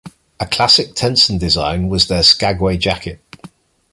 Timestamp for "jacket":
2.75-3.21